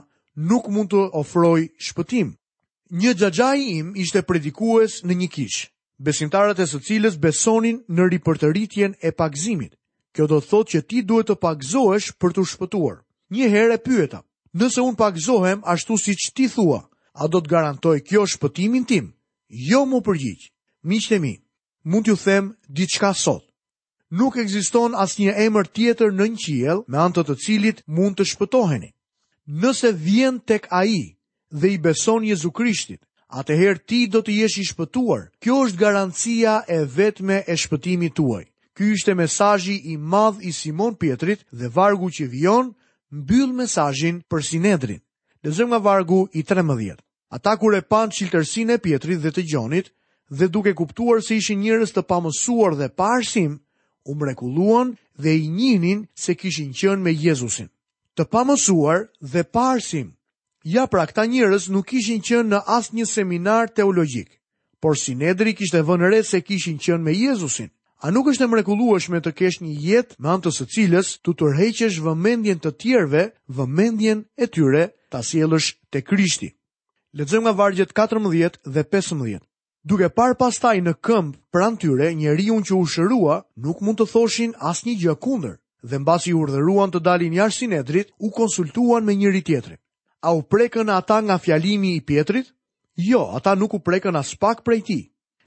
nuk 0.51 0.65
mund 0.75 0.91
të 0.91 1.03
ofrojë 1.23 1.69
shpëtim. 1.89 2.33
Një 3.01 3.13
xhaxhaj 3.21 3.59
im 3.79 3.95
ishte 4.03 4.25
predikues 4.29 4.99
në 5.07 5.15
një 5.23 5.29
kishë, 5.37 5.63
besimtarët 6.07 6.59
e 6.59 6.67
së 6.73 6.81
cilës 6.89 7.17
besonin 7.25 7.79
në 7.95 8.09
ripërtëritjen 8.17 8.99
e 9.07 9.13
pagëzimit. 9.21 9.73
Kjo 10.13 10.27
do 10.29 10.41
të 10.43 10.49
thotë 10.51 10.71
që 10.73 10.81
ti 10.89 11.03
duhet 11.09 11.31
të 11.31 11.37
pagëzohesh 11.47 12.09
për 12.21 12.35
të 12.37 12.49
shpëtuar. 12.53 12.99
Një 13.33 13.47
herë 13.55 13.77
e 13.79 13.83
pyeta, 13.87 14.21
nëse 14.61 14.83
unë 14.85 14.99
pagëzohem 15.01 15.63
ashtu 15.73 15.95
si 16.05 16.13
që 16.21 16.29
ti 16.37 16.49
thua, 16.53 16.81
a 17.15 17.25
do 17.33 17.41
të 17.41 17.53
garantoj 17.55 17.97
kjo 18.09 18.27
shpëtimin 18.35 18.85
tim? 18.91 19.13
Jo 19.71 19.87
mu 19.89 20.03
përgjigj 20.05 20.51
miqtë 20.91 21.19
mi, 21.23 21.33
mund 21.91 22.05
t'ju 22.07 22.17
them 22.25 22.53
diçka 22.69 23.15
sot. 23.15 23.45
Nuk 24.11 24.37
ekziston 24.37 24.93
asnjë 25.05 25.33
emër 25.47 25.67
tjetër 25.75 26.11
në 26.13 26.27
qiell 26.43 26.83
me 26.91 26.99
anë 27.01 27.25
të 27.29 27.37
cilit 27.45 27.79
mund 27.87 28.19
të 28.19 28.27
shpëtoheni. 28.33 28.91
Nëse 29.63 29.93
vjen 30.07 30.37
tek 30.47 30.67
ai 30.71 31.17
dhe 31.51 31.69
i 31.75 31.79
beson 31.79 32.25
Jezu 32.25 32.51
Krishtit, 32.51 33.01
atëherë 33.29 33.85
ti 33.89 34.07
do 34.13 34.21
të 34.23 34.33
jesh 34.43 34.59
i 34.63 34.65
shpëtuar. 34.71 35.31
Kjo 35.41 35.57
është 35.65 35.79
garancia 35.81 36.61
e 36.69 36.85
vetme 36.97 37.43
e 37.49 37.55
shpëtimit 37.57 38.15
tuaj. 38.17 38.45
Ky 38.77 38.83
ishte 38.93 39.15
mesazhi 39.15 39.77
i 39.93 39.97
madh 39.97 40.45
i 40.45 40.53
Simon 40.53 40.95
Pietrit 40.95 41.41
dhe 41.53 41.69
vargu 41.69 42.09
që 42.13 42.25
vjon 42.33 42.67
mbyll 43.11 43.53
mesazhin 43.53 44.21
për 44.31 44.41
Sinedrin. 44.45 45.01
Lexojmë 45.43 45.71
nga 45.73 45.79
vargu 45.81 46.29
i 46.39 46.43
13. 46.45 46.97
Ata 47.33 47.57
kur 47.57 47.75
e 47.75 47.83
panë 47.83 48.13
qiltërsinë 48.17 48.77
e 48.77 48.79
Pietrit 48.85 49.19
dhe 49.21 49.33
të 49.33 49.43
Gjonit, 49.51 49.89
dhe 50.39 50.49
duke 50.51 50.73
kuptuar 50.79 51.21
se 51.27 51.35
ishin 51.41 51.61
njërës 51.61 51.93
të 51.93 52.03
pamësuar 52.11 52.73
dhe 52.79 52.89
parsim, 53.03 53.59
u 54.09 54.15
mrekuluan 54.21 54.95
dhe 55.21 55.33
i 55.37 55.49
njinin 55.57 56.01
se 56.25 56.33
kishin 56.41 56.71
qënë 56.79 57.05
me 57.05 57.13
Jezusin. 57.25 57.69
Të 58.17 58.25
pamësuar 58.33 58.99
dhe 59.33 59.43
parsim. 59.59 60.07
Ja 60.65 60.87
pra 60.89 61.05
këta 61.07 61.27
njërës 61.29 61.69
nuk 61.75 61.93
ishin 61.99 62.23
qënë 62.29 62.49
në 62.55 62.61
asë 62.77 62.97
një 62.97 63.07
seminar 63.13 63.69
teologjik, 63.77 64.31
por 64.81 64.97
Sinedri 64.97 65.53
kishtë 65.59 65.79
e 65.79 66.09
re 66.09 66.23
se 66.23 66.41
kishin 66.41 66.79
qënë 66.81 67.03
me 67.05 67.13
Jezusin. 67.13 67.71
A 68.03 68.11
nuk 68.11 68.27
është 68.33 68.45
e 68.45 68.49
mrekullueshme 68.53 69.21
të 69.21 69.33
kesh 69.39 69.61
një 69.63 69.73
jetë 69.91 70.17
me 70.19 70.29
anë 70.33 70.43
të 70.47 70.51
së 70.59 70.65
cilës 70.75 71.09
të 71.23 71.31
tërheqesh 71.39 71.99
vëmendjen 72.07 72.59
të 72.59 72.71
tjerëve, 72.81 73.25
vëmendjen 73.57 74.25
e 74.43 74.47
tyre, 74.51 74.85
ta 75.11 75.23
sjellësh 75.23 75.71
te 75.93 76.01
Krishti. 76.03 76.49
Lexojmë 77.19 77.45
nga 77.45 77.53
vargjet 77.63 77.95
14 77.95 78.59
dhe 78.75 78.83
15. 78.91 79.39
Duke 79.83 80.07
par 80.15 80.37
pastaj 80.39 80.77
në 80.79 80.93
këmbë 81.03 81.39
pran 81.51 81.75
tyre, 81.83 82.13
njeri 82.15 82.45
unë 82.55 82.69
që 82.69 82.75
u 82.79 82.83
shërua 82.87 83.39
nuk 83.65 83.81
mund 83.83 83.99
të 83.99 84.05
thoshin 84.13 84.53
as 84.69 84.85
një 84.87 84.93
gjë 85.01 85.15
kunder, 85.25 85.57
dhe 85.83 85.99
në 85.99 86.07
basi 86.07 86.31
urdhëruan 86.39 86.93
të 86.95 87.01
dalin 87.03 87.35
jashtë 87.35 87.59
sinedrit, 87.65 88.13
u 88.23 88.31
konsultuan 88.37 89.03
me 89.05 89.17
njëri 89.19 89.41
tjetrin. 89.43 89.81
A 90.23 90.31
u 90.39 90.45
prekën 90.47 90.87
ata 90.99 91.19
nga 91.27 91.37
fjalimi 91.43 91.97
i 91.97 92.05
pjetrit? 92.09 92.55
Jo, 92.95 93.25
ata 93.35 93.57
nuk 93.59 93.75
u 93.75 93.83
prekën 93.83 94.15
as 94.21 94.31
pak 94.39 94.63
prej 94.63 94.81
ti. 94.87 95.01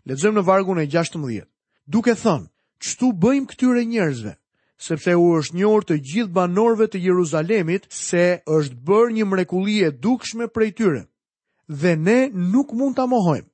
Ledzëm 0.06 0.36
në 0.36 0.44
vargun 0.48 0.84
e 0.84 0.88
16. 0.92 1.48
Duke 1.88 2.12
thënë, 2.24 2.50
qëtu 2.84 3.14
bëjmë 3.16 3.48
këtyre 3.54 3.86
njerëzve? 3.88 4.36
sepse 4.90 5.16
u 5.16 5.28
është 5.40 5.56
njohur 5.62 5.86
të 5.88 5.96
gjithë 6.10 6.36
banorëve 6.36 6.90
të 6.92 7.00
Jeruzalemit 7.08 7.88
se 7.88 8.26
është 8.58 8.84
bërë 8.88 9.14
një 9.16 9.26
mrekulli 9.32 9.80
e 9.88 9.92
dukshme 10.04 10.50
prej 10.52 10.74
tyre 10.76 11.08
dhe 11.72 11.96
ne 11.96 12.20
nuk 12.52 12.76
mund 12.76 13.00
ta 13.00 13.08
mohojmë. 13.08 13.48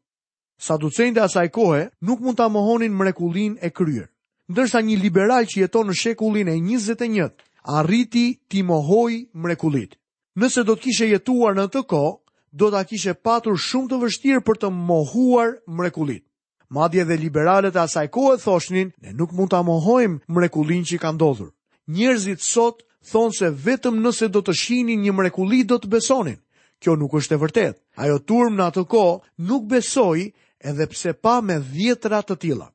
Saducejnë 0.61 1.15
dhe 1.17 1.21
asaj 1.25 1.43
kohë 1.57 1.77
nuk 2.05 2.19
mund 2.21 2.37
të 2.37 2.43
amohonin 2.45 2.93
mrekullin 2.97 3.55
e 3.65 3.71
kryer. 3.73 4.03
Ndërsa 4.53 4.81
një 4.85 4.97
liberal 5.01 5.47
që 5.49 5.63
jeton 5.63 5.87
në 5.89 5.95
shekullin 5.97 6.51
e 6.51 6.57
21, 6.61 7.07
njët, 7.15 7.41
rriti 7.87 8.25
ti 8.49 8.61
mohoj 8.69 9.13
mrekullit. 9.41 9.95
Nëse 10.37 10.61
do 10.63 10.75
të 10.77 10.83
kishe 10.85 11.07
jetuar 11.09 11.55
në 11.57 11.65
të 11.73 11.81
kohë, 11.89 12.11
do 12.61 12.69
të 12.75 12.81
kishe 12.91 13.13
patur 13.25 13.57
shumë 13.57 13.89
të 13.89 13.99
vështirë 14.03 14.43
për 14.51 14.59
të 14.61 14.69
mohuar 14.91 15.55
mrekullit. 15.79 16.21
Madje 16.77 17.07
dhe 17.09 17.17
liberalet 17.17 17.75
e 17.75 17.81
asaj 17.81 18.05
kohë 18.13 18.37
thoshnin, 18.45 18.93
ne 19.01 19.13
nuk 19.17 19.33
mund 19.33 19.49
të 19.55 19.59
amohojmë 19.63 20.21
mrekullin 20.37 20.85
që 20.85 20.95
i 20.95 21.01
ka 21.01 21.11
ndodhur. 21.17 21.49
Njerëzit 21.97 22.39
sot 22.51 22.85
thonë 23.11 23.33
se 23.39 23.49
vetëm 23.65 23.97
nëse 24.05 24.29
do 24.29 24.43
të 24.45 24.53
shihnin 24.61 25.01
një 25.07 25.15
mrekulli 25.17 25.65
do 25.65 25.79
të 25.81 25.89
besonin. 25.95 26.37
Kjo 26.79 26.93
nuk 27.01 27.17
është 27.17 27.35
e 27.35 27.41
vërtetë. 27.43 27.79
Ajo 28.03 28.19
turm 28.29 28.53
në 28.55 28.69
atë 28.69 28.85
kohë 28.93 29.19
nuk 29.49 29.65
besoi 29.73 30.29
edhe 30.63 30.85
pse 30.87 31.13
pa 31.13 31.41
me 31.41 31.57
dhjetra 31.59 32.21
të 32.23 32.35
tila. 32.39 32.67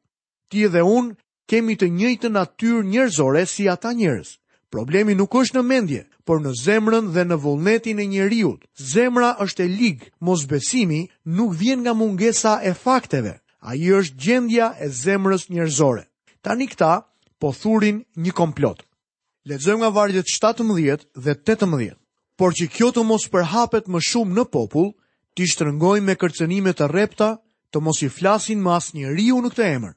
Ti 0.51 0.67
dhe 0.73 0.83
unë 0.83 1.15
kemi 1.51 1.75
të 1.79 1.89
njëjtë 1.93 2.31
natyrë 2.35 2.85
njerëzore 2.91 3.47
si 3.47 3.69
ata 3.71 3.93
njerëz. 3.95 4.37
Problemi 4.71 5.15
nuk 5.15 5.35
është 5.35 5.59
në 5.59 5.63
mendje, 5.63 6.03
por 6.27 6.41
në 6.43 6.51
zemrën 6.63 7.07
dhe 7.15 7.23
në 7.25 7.37
vullnetin 7.43 8.01
e 8.03 8.07
njëriut. 8.13 8.67
Zemra 8.93 9.37
është 9.41 9.63
e 9.65 9.69
ligë, 9.71 10.09
mos 10.21 10.43
besimi 10.51 11.07
nuk 11.25 11.55
vjen 11.55 11.81
nga 11.81 11.93
mungesa 11.95 12.59
e 12.63 12.75
fakteve, 12.75 13.39
a 13.63 13.75
i 13.75 13.93
është 14.01 14.19
gjendja 14.25 14.75
e 14.81 14.89
zemrës 14.91 15.47
njerëzore. 15.51 16.05
Tani 16.43 16.67
këta 16.67 17.07
po 17.39 17.53
thurin 17.53 18.03
një 18.17 18.33
komplot. 18.35 18.83
Lezëm 19.47 19.79
nga 19.81 19.89
vargjet 19.95 20.27
17 20.27 21.07
dhe 21.15 21.35
18. 21.35 21.95
Por 22.37 22.53
që 22.53 22.67
kjo 22.69 22.91
të 22.93 23.03
mos 23.07 23.31
përhapet 23.33 23.87
më 23.89 24.01
shumë 24.03 24.35
në 24.37 24.45
popull, 24.53 24.93
ti 25.39 25.47
shtërëngoj 25.47 26.01
me 26.03 26.15
kërcenimet 26.19 26.79
të 26.83 26.91
repta 26.91 27.37
të 27.77 27.81
mos 27.85 27.99
i 28.01 28.09
flasin 28.09 28.61
më 28.65 28.71
asë 28.73 28.97
një 28.97 29.11
riu 29.17 29.39
në 29.45 29.51
këtë 29.53 29.65
emër, 29.77 29.93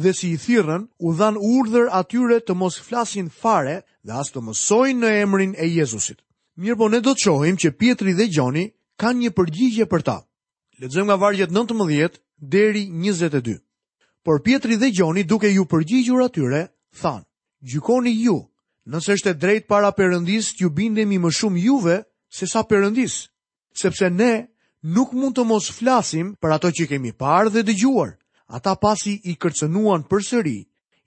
dhe 0.00 0.12
si 0.16 0.30
i 0.32 0.38
thirën 0.40 0.86
u 1.04 1.10
dhan 1.18 1.36
urdhër 1.36 1.90
atyre 2.00 2.38
të 2.40 2.54
mos 2.56 2.78
flasin 2.86 3.28
fare 3.40 3.82
dhe 4.04 4.14
asë 4.20 4.32
të 4.34 4.44
mësojnë 4.48 5.00
në 5.04 5.10
emërin 5.24 5.52
e 5.60 5.66
Jezusit. 5.68 6.22
Mirë 6.58 6.78
po 6.80 6.88
ne 6.88 7.00
do 7.04 7.12
të 7.14 7.24
shohim 7.24 7.58
që 7.60 7.72
Pietri 7.78 8.14
dhe 8.18 8.28
Gjoni 8.32 8.64
kanë 8.98 9.20
një 9.20 9.30
përgjigje 9.36 9.86
për 9.92 10.02
ta. 10.08 10.16
Ledzëm 10.80 11.06
nga 11.10 11.16
vargjet 11.20 11.52
19 11.54 12.16
deri 12.38 12.84
22. 12.90 13.58
Por 14.24 14.40
Pietri 14.44 14.76
dhe 14.80 14.88
Gjoni 14.90 15.24
duke 15.24 15.50
ju 15.52 15.66
përgjigjur 15.70 16.24
atyre, 16.24 16.64
thanë, 17.00 17.26
gjukoni 17.70 18.14
ju, 18.24 18.38
nëse 18.86 19.14
është 19.18 19.34
e 19.34 19.38
drejt 19.42 19.68
para 19.68 19.92
përëndis 19.94 20.54
të 20.56 20.64
ju 20.64 20.70
bindemi 20.70 21.18
më 21.22 21.30
shumë 21.38 21.62
juve, 21.66 21.98
se 22.32 22.46
sa 22.46 22.62
përëndis, 22.64 23.24
sepse 23.74 24.08
ne 24.10 24.32
nuk 24.82 25.10
mund 25.12 25.34
të 25.36 25.44
mos 25.44 25.66
flasim 25.74 26.34
për 26.42 26.50
ato 26.54 26.70
që 26.70 26.86
kemi 26.92 27.12
parë 27.12 27.50
dhe 27.56 27.62
dëgjuar. 27.66 28.14
Ata 28.48 28.74
pasi 28.80 29.18
i 29.30 29.34
kërcënuan 29.36 30.02
për 30.08 30.20
sëri, 30.24 30.58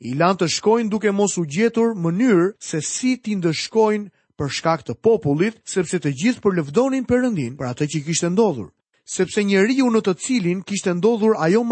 i 0.06 0.13
lanë 0.13 0.38
të 0.42 0.48
shkojnë 0.58 0.90
duke 0.92 1.12
mos 1.12 1.38
u 1.42 1.46
gjetur 1.46 1.96
mënyrë 1.98 2.51
se 2.62 2.82
si 2.86 3.16
ti 3.18 3.34
ndëshkojnë 3.36 4.12
për 4.38 4.50
shkak 4.58 4.84
të 4.86 4.94
popullit, 5.01 5.58
sepse 5.66 5.98
të 6.00 6.12
gjithë 6.20 6.42
për 6.42 6.56
lëvdonin 6.60 7.06
rëndin 7.10 7.56
për 7.58 7.66
ato 7.70 7.86
që 7.90 8.04
kishtë 8.06 8.30
ndodhur. 8.34 8.70
Sepse 9.06 9.44
njeri 9.44 9.82
u 9.82 9.90
në 9.92 10.01
të 10.06 10.13
cilin 10.24 10.62
kishtë 10.63 10.94
ndodhur 11.00 11.34
ajo 11.40 11.63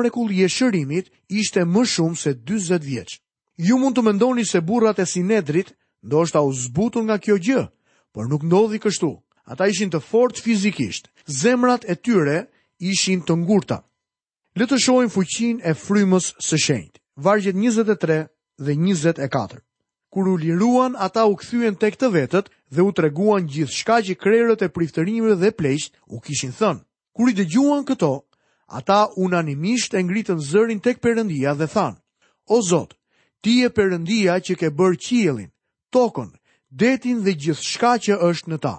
e 0.45 0.47
shërimit 0.49 1.11
ishte 1.29 1.65
më 1.65 1.83
shumë 1.85 2.15
se 2.17 2.31
20 2.33 2.83
vjeqë. 2.83 3.15
Ju 3.57 3.77
mund 3.77 3.95
të 3.95 4.01
mendoni 4.01 4.45
se 4.45 4.61
burrat 4.61 4.99
e 4.99 5.05
sinedrit 5.05 5.75
ndoshta 6.03 6.41
u 6.41 6.53
zbutun 6.53 7.05
nga 7.05 7.17
kjo 7.17 7.35
gjë, 7.37 7.67
por 8.13 8.27
nuk 8.27 8.43
ndodhi 8.43 8.79
kështu. 8.79 9.19
Ata 9.49 9.65
ishin 9.67 9.89
të 9.89 9.99
fort 10.05 10.37
fizikisht, 10.45 11.07
zemrat 11.25 11.81
e 11.89 11.95
tyre 12.05 12.35
ishin 12.85 13.23
të 13.25 13.33
ngurta. 13.41 13.79
Le 14.59 14.65
të 14.69 14.77
shohim 14.85 15.09
fuqin 15.09 15.57
e 15.69 15.73
frymës 15.73 16.27
së 16.47 16.59
shenjtë, 16.65 17.01
Vargjet 17.25 17.55
23 17.57 18.17
dhe 18.61 18.75
24. 18.77 19.61
Kur 20.13 20.29
u 20.29 20.35
liruan, 20.43 20.93
ata 21.05 21.25
u 21.25 21.33
kthyen 21.39 21.75
tek 21.81 21.97
të 21.97 22.07
vetët 22.15 22.49
dhe 22.73 22.81
u 22.85 22.91
treguan 22.97 23.45
gjithçka 23.49 23.97
që 24.05 24.15
krerët 24.21 24.61
e 24.65 24.69
priftërimit 24.75 25.35
dhe 25.41 25.49
pleqt 25.59 25.93
u 26.13 26.21
kishin 26.25 26.53
thënë. 26.59 26.85
Kur 27.15 27.25
i 27.29 27.35
dëgjuan 27.39 27.83
këto, 27.89 28.11
ata 28.77 28.99
unanimisht 29.23 29.93
e 29.97 30.03
ngritën 30.05 30.39
zërin 30.51 30.79
tek 30.85 31.01
Perëndia 31.03 31.55
dhe 31.59 31.67
thanë: 31.75 31.97
O 32.53 32.61
Zot, 32.69 32.91
ti 33.41 33.51
je 33.61 33.69
Perëndia 33.77 34.37
që 34.45 34.53
ke 34.59 34.69
bërë 34.77 35.01
qiellin, 35.05 35.51
tokën, 35.93 36.29
detin 36.81 37.17
dhe 37.25 37.33
gjithçka 37.41 37.91
që 38.03 38.13
është 38.29 38.49
në 38.53 38.59
ta. 38.65 38.75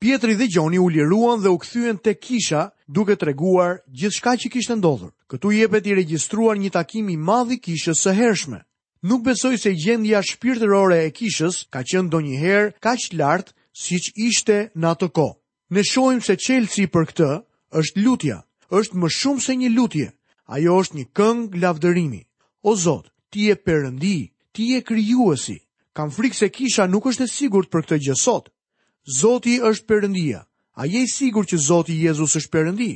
Pietri 0.00 0.34
dhe 0.38 0.48
Gjoni 0.48 0.78
u 0.80 0.88
liruan 0.92 1.42
dhe 1.44 1.50
u 1.52 1.58
këthyen 1.60 1.98
të 2.00 2.12
kisha 2.24 2.60
duke 2.96 3.16
të 3.20 3.26
reguar 3.28 3.74
gjithë 4.00 4.16
shka 4.16 4.32
që 4.40 4.50
kishtë 4.54 4.74
ndodhur. 4.80 5.10
Këtu 5.28 5.50
jepet 5.52 5.88
i 5.90 5.96
registruar 5.98 6.56
një 6.60 6.70
takim 6.76 7.08
i 7.14 7.18
madhi 7.30 7.58
kishës 7.66 8.00
së 8.06 8.14
hershme. 8.20 8.62
Nuk 9.10 9.20
besoj 9.26 9.58
se 9.64 9.74
gjendja 9.82 10.22
shpirtërore 10.30 11.02
e 11.04 11.10
kishës 11.18 11.58
ka 11.74 11.82
qënë 11.90 12.08
do 12.14 12.20
njëherë 12.28 12.72
ka 12.86 12.94
që 13.02 13.18
lartë 13.20 13.52
si 13.82 13.98
që 14.06 14.12
ishte 14.28 14.56
në 14.80 14.88
atë 14.94 15.08
ko. 15.20 15.26
Ne 15.76 15.84
shojmë 15.90 16.24
se 16.30 16.36
qelëci 16.46 16.86
për 16.96 17.04
këtë 17.10 17.28
është 17.82 18.04
lutja, 18.06 18.38
është 18.80 19.00
më 19.04 19.08
shumë 19.18 19.44
se 19.46 19.56
një 19.60 19.68
lutje, 19.76 20.08
ajo 20.56 20.78
është 20.80 20.96
një 21.02 21.06
këngë 21.20 21.60
lavdërimi. 21.66 22.22
O 22.64 22.72
Zot, 22.86 23.12
ti 23.28 23.50
e 23.52 23.56
përëndi, 23.66 24.16
ti 24.56 24.70
e 24.80 24.80
kryuësi, 24.80 25.58
kam 25.92 26.08
frikë 26.08 26.40
se 26.40 26.48
kisha 26.56 26.88
nuk 26.88 27.12
është 27.12 27.28
e 27.28 27.32
sigur 27.36 27.68
për 27.68 27.84
këtë 27.84 28.00
gjësot, 28.08 28.48
Zoti 29.18 29.58
është 29.64 29.86
Perëndia. 29.90 30.42
A 30.78 30.86
je 30.86 31.02
i 31.02 31.08
sigurt 31.10 31.48
që 31.50 31.58
Zoti 31.58 31.96
Jezusi 32.04 32.38
është 32.38 32.52
Perëndi? 32.52 32.92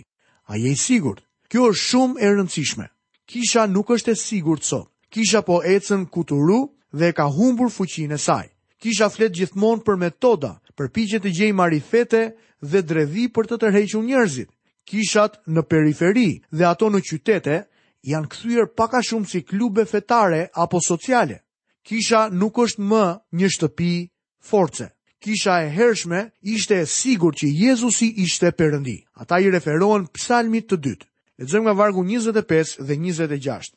A 0.46 0.54
je 0.56 0.70
i 0.70 0.76
sigurt? 0.78 1.24
Kjo 1.50 1.64
është 1.72 1.82
shumë 1.84 2.20
e 2.22 2.28
rëndësishme. 2.36 2.86
Kisha 3.26 3.64
nuk 3.66 3.90
është 3.90 4.12
e 4.12 4.16
sigurt 4.20 4.62
sot. 4.64 4.90
Kisha 5.10 5.42
po 5.42 5.58
ecën 5.66 6.04
kuturu 6.14 6.60
dhe 6.94 7.10
ka 7.16 7.26
humbur 7.34 7.70
fuqinë 7.74 8.14
e 8.14 8.18
saj. 8.20 8.46
Kisha 8.82 9.08
flet 9.10 9.32
gjithmonë 9.34 9.82
për 9.86 9.98
metoda, 10.04 10.52
përpiqet 10.78 11.22
të 11.24 11.34
gjej 11.36 11.52
marifete 11.58 12.20
dhe 12.62 12.82
dredhi 12.82 13.26
për 13.34 13.50
të 13.50 13.58
tërhequr 13.64 14.02
njerëzit. 14.06 14.50
Kishat 14.88 15.40
në 15.48 15.62
periferi 15.72 16.28
dhe 16.52 16.66
ato 16.70 16.90
në 16.92 17.00
qytete 17.08 17.58
janë 18.10 18.28
kthyer 18.32 18.66
pak 18.78 18.94
a 18.98 19.02
shumë 19.08 19.30
si 19.32 19.42
klube 19.50 19.86
fetare 19.88 20.46
apo 20.66 20.80
sociale. 20.88 21.40
Kisha 21.82 22.28
nuk 22.32 22.58
është 22.66 22.82
më 22.92 23.04
një 23.40 23.52
shtëpi 23.56 23.94
force 24.50 24.93
kisha 25.24 25.54
e 25.64 25.68
hershme, 25.76 26.22
ishte 26.54 26.74
e 26.74 26.86
sigur 27.00 27.32
që 27.38 27.46
Jezusi 27.60 28.08
ishte 28.24 28.50
përëndi. 28.58 28.96
Ata 29.22 29.38
i 29.40 29.48
referohen 29.54 30.04
psalmit 30.16 30.66
të 30.68 30.76
dytë. 30.84 31.06
Lexojmë 31.40 31.64
nga 31.64 31.74
vargu 31.80 32.02
25 32.04 32.74
dhe 32.88 32.98
26. 33.00 33.70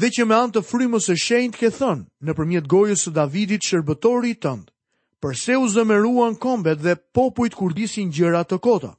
Dhe 0.00 0.08
që 0.16 0.22
me 0.26 0.34
antë 0.42 0.58
të 0.58 0.64
frimës 0.72 1.06
e 1.14 1.16
shenjtë 1.24 1.58
ke 1.60 1.70
thënë, 1.78 2.04
në 2.26 2.32
përmjet 2.40 2.66
gojës 2.74 3.04
së 3.06 3.14
Davidit 3.20 3.62
shërbëtori 3.70 4.34
tëndë, 4.42 4.66
përse 5.22 5.60
u 5.62 5.70
zëmeruan 5.76 6.34
kombet 6.42 6.82
dhe 6.84 6.98
popujt 7.14 7.54
kurdisin 7.58 8.10
gjera 8.16 8.42
të 8.44 8.58
kota. 8.66 8.90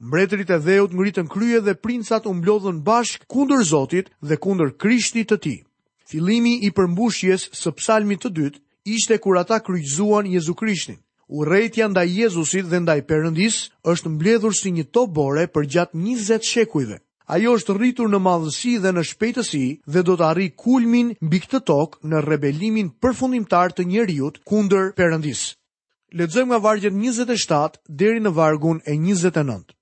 Mbretërit 0.00 0.54
e 0.56 0.60
dheut 0.64 0.94
ngritën 0.96 1.26
krye 1.34 1.58
dhe 1.66 1.74
princat 1.84 2.30
umblodhën 2.30 2.78
bashkë 2.86 3.26
kundër 3.34 3.66
Zotit 3.74 4.14
dhe 4.28 4.38
kundër 4.44 4.70
Krishtit 4.80 5.26
të 5.34 5.42
ti. 5.42 5.56
Filimi 6.08 6.54
i 6.66 6.70
përmbushjes 6.78 7.50
së 7.60 7.74
psalmit 7.82 8.22
të 8.24 8.32
dytë 8.38 8.60
ishte 8.94 9.16
kur 9.24 9.36
ata 9.40 9.58
kryqëzuan 9.66 10.26
Jezu 10.32 10.54
Krishtin. 10.60 10.98
Urrejtja 11.38 11.86
ndaj 11.88 12.08
Jezusit 12.20 12.66
dhe 12.70 12.78
ndaj 12.82 13.00
Perëndis 13.08 13.56
është 13.92 14.08
mbledhur 14.16 14.54
si 14.60 14.70
një 14.76 14.84
tobore 14.96 15.44
për 15.54 15.66
gjatë 15.74 15.96
20 16.06 16.48
shekujve. 16.52 16.96
Ajo 17.36 17.50
është 17.58 17.74
rritur 17.78 18.08
në 18.10 18.18
madhësi 18.26 18.72
dhe 18.82 18.90
në 18.94 19.02
shpejtësi 19.10 19.62
dhe 19.94 20.02
do 20.08 20.16
të 20.18 20.24
arri 20.30 20.48
kulmin 20.64 21.12
mbi 21.24 21.38
këtë 21.44 21.60
tokë 21.70 22.00
në 22.10 22.22
rebelimin 22.26 22.88
përfundimtar 23.02 23.70
të 23.76 23.86
njerëzit 23.92 24.40
kundër 24.50 24.88
Perëndis. 24.98 25.44
Lexojmë 26.18 26.48
nga 26.50 26.58
vargjet 26.64 26.94
27 26.98 27.78
deri 28.02 28.18
në 28.24 28.32
vargun 28.40 28.82
e 28.90 28.96
29 28.98 29.76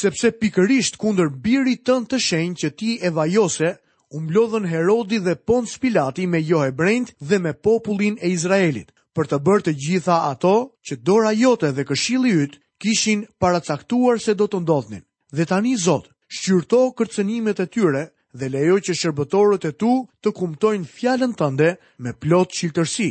sepse 0.00 0.32
pikërisht 0.42 0.96
kundër 1.00 1.28
birit 1.46 1.82
tënë 1.88 2.08
të 2.10 2.18
shenjë 2.28 2.58
që 2.62 2.70
ti 2.78 2.92
e 3.04 3.10
vajose 3.16 3.68
u 4.14 4.20
mblodhën 4.22 4.64
Herodi 4.70 5.18
dhe 5.24 5.34
Pons 5.46 5.78
Pilati 5.82 6.26
me 6.30 6.38
jo 6.46 6.60
brend 6.80 7.06
dhe 7.28 7.38
me 7.44 7.52
popullin 7.66 8.14
e 8.22 8.28
Izraelit, 8.36 8.92
për 9.16 9.26
të 9.30 9.38
bërë 9.46 9.64
të 9.66 9.72
gjitha 9.84 10.18
ato 10.30 10.52
që 10.86 10.94
dora 11.08 11.32
jote 11.34 11.72
dhe 11.74 11.86
këshilli 11.88 12.34
yt 12.44 12.54
kishin 12.82 13.24
paracaktuar 13.42 14.22
se 14.22 14.34
do 14.38 14.46
të 14.46 14.60
ndodhnin. 14.62 15.02
Dhe 15.36 15.44
tani 15.50 15.72
Zot, 15.86 16.06
shqyrto 16.36 16.80
kërcënimet 16.98 17.58
e 17.64 17.66
tyre 17.74 18.04
dhe 18.38 18.46
lejo 18.54 18.76
që 18.86 18.92
shërbëtorët 19.00 19.64
e 19.70 19.72
tu 19.82 19.90
të 20.22 20.28
kumtojnë 20.38 20.88
fjallën 20.94 21.34
tënde 21.40 21.68
me 22.02 22.12
plot 22.22 22.54
qiltërsi. 22.54 23.10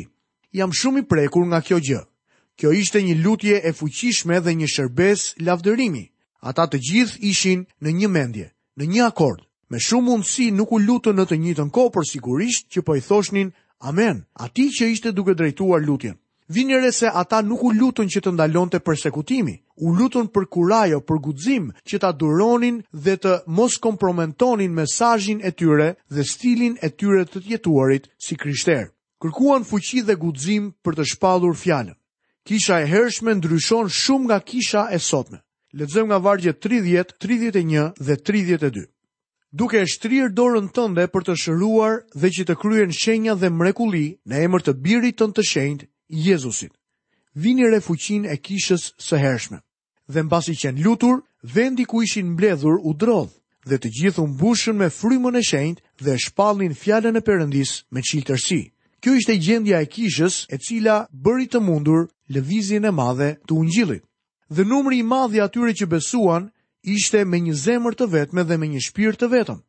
Jam 0.60 0.72
shumë 0.80 1.04
i 1.04 1.08
prekur 1.12 1.44
nga 1.52 1.60
kjo 1.68 1.78
gjë. 1.88 2.02
Kjo 2.60 2.70
ishte 2.80 3.02
një 3.04 3.16
lutje 3.24 3.58
e 3.68 3.72
fuqishme 3.80 4.40
dhe 4.46 4.56
një 4.60 4.68
shërbes 4.76 5.20
lavdërimi. 5.48 6.06
Ata 6.50 6.64
të 6.68 6.78
gjithë 6.88 7.20
ishin 7.32 7.66
në 7.84 7.90
një 8.00 8.08
mendje, 8.18 8.48
në 8.80 8.84
një 8.94 9.04
akord. 9.12 9.44
Me 9.74 9.80
shumë 9.82 10.06
mundësi 10.06 10.52
nuk 10.54 10.70
u 10.76 10.78
lutën 10.86 11.16
në 11.18 11.24
të 11.32 11.36
njitën 11.44 11.70
kohë 11.74 11.92
për 11.94 12.04
sigurisht 12.06 12.68
që 12.76 12.82
po 12.86 12.94
i 12.94 13.02
thoshnin, 13.02 13.48
amen, 13.90 14.20
ati 14.46 14.68
që 14.70 14.90
ishte 14.94 15.14
duke 15.18 15.34
drejtuar 15.40 15.82
lutjen. 15.82 16.14
Vinjere 16.58 16.92
se 16.94 17.10
ata 17.22 17.40
nuk 17.42 17.64
u 17.66 17.72
lutën 17.74 18.06
që 18.14 18.22
të 18.22 18.34
ndalon 18.36 18.70
të 18.70 18.84
persekutimi, 18.86 19.56
u 19.82 19.96
lutën 19.98 20.30
për 20.30 20.46
kurajo, 20.54 21.00
për 21.02 21.22
gudzim, 21.26 21.66
që 21.90 22.02
ta 22.06 22.12
duronin 22.14 22.84
dhe 22.94 23.16
të 23.18 23.34
mos 23.58 23.80
kompromentonin 23.88 24.78
mesajin 24.78 25.42
e 25.42 25.50
tyre 25.58 25.90
dhe 26.14 26.28
stilin 26.34 26.78
e 26.86 26.92
tyre 26.94 27.26
të 27.26 27.42
tjetuarit 27.48 28.10
si 28.22 28.38
kryshterë. 28.38 28.92
Kërkuan 29.24 29.66
fuqi 29.66 30.06
dhe 30.06 30.20
gudzim 30.22 30.70
për 30.86 31.00
të 31.02 31.10
shpadhur 31.16 31.58
fjalën. 31.64 31.98
Kisha 32.46 32.78
e 32.86 32.90
hershme 32.94 33.34
ndryshon 33.42 33.90
shumë 33.90 34.26
nga 34.30 34.38
kisha 34.50 34.86
e 34.94 35.02
sotme. 35.02 35.42
Ledzëm 35.80 36.06
nga 36.12 36.22
vargje 36.22 36.54
30, 36.62 37.18
31 37.18 37.94
dhe 37.98 38.22
32 38.22 38.92
duke 39.54 39.78
e 39.82 39.86
shtrirë 39.88 40.32
dorën 40.34 40.68
tënde 40.74 41.04
për 41.14 41.28
të 41.28 41.34
shëruar 41.44 42.00
dhe 42.18 42.30
që 42.36 42.44
të 42.50 42.56
kryen 42.62 42.94
shenja 43.00 43.36
dhe 43.38 43.52
mrekuli 43.54 44.08
në 44.30 44.40
emër 44.48 44.64
të 44.66 44.74
birit 44.84 45.18
tënë 45.22 45.36
të 45.38 45.46
shenjt, 45.50 45.84
Jezusit. 46.10 46.74
Vini 47.34 47.70
refuqin 47.70 48.26
e 48.30 48.36
kishës 48.46 48.90
së 49.06 49.20
hershme. 49.22 49.60
Dhe 50.10 50.24
basi 50.30 50.56
qenë 50.58 50.84
lutur, 50.86 51.22
vendi 51.54 51.86
ku 51.90 52.02
ishin 52.06 52.34
mbledhur 52.34 52.80
u 52.82 52.92
drodhë 52.94 53.34
dhe 53.70 53.78
të 53.80 53.90
gjithë 53.98 54.24
unë 54.26 54.38
bushën 54.42 54.76
me 54.82 54.90
frymën 54.92 55.38
e 55.40 55.44
shenjt 55.50 55.80
dhe 56.06 56.18
shpallin 56.24 56.74
fjallën 56.82 57.16
e 57.16 57.24
përëndis 57.26 57.72
me 57.94 58.02
qiltërsi. 58.10 58.60
Kjo 59.02 59.12
ishte 59.20 59.38
gjendja 59.44 59.80
e 59.80 59.88
kishës 59.94 60.36
e 60.54 60.58
cila 60.66 60.98
bëri 61.24 61.48
të 61.52 61.62
mundur 61.66 62.10
lëvizjen 62.34 62.88
e 62.88 62.92
madhe 62.94 63.30
të 63.48 63.52
ungjillit. 63.60 64.04
Dhe 64.56 64.66
numri 64.68 65.00
i 65.00 65.04
madh 65.12 65.36
i 65.38 65.42
atyre 65.46 65.74
që 65.78 65.88
besuan 65.92 66.52
ishte 66.84 67.24
me 67.26 67.40
një 67.42 67.54
zemër 67.56 67.96
të 67.98 68.08
vetme 68.12 68.44
dhe 68.44 68.58
me 68.60 68.68
një 68.68 68.82
shpirë 68.88 69.18
të 69.20 69.30
vetëm. 69.32 69.60